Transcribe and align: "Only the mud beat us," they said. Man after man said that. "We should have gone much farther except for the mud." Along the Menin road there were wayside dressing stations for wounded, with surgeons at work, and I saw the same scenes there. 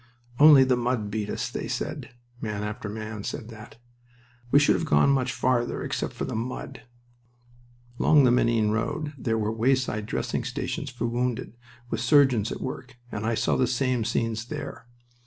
"Only 0.39 0.63
the 0.63 0.75
mud 0.75 1.11
beat 1.11 1.29
us," 1.29 1.47
they 1.47 1.67
said. 1.67 2.09
Man 2.41 2.63
after 2.63 2.89
man 2.89 3.23
said 3.23 3.49
that. 3.49 3.75
"We 4.49 4.57
should 4.57 4.73
have 4.73 4.83
gone 4.83 5.11
much 5.11 5.31
farther 5.31 5.83
except 5.83 6.13
for 6.13 6.25
the 6.25 6.33
mud." 6.33 6.81
Along 7.99 8.23
the 8.23 8.31
Menin 8.31 8.71
road 8.71 9.13
there 9.15 9.37
were 9.37 9.51
wayside 9.53 10.07
dressing 10.07 10.43
stations 10.43 10.89
for 10.89 11.05
wounded, 11.05 11.53
with 11.91 12.01
surgeons 12.01 12.51
at 12.51 12.61
work, 12.61 12.95
and 13.11 13.27
I 13.27 13.35
saw 13.35 13.55
the 13.55 13.67
same 13.67 14.03
scenes 14.03 14.45
there. 14.45 14.87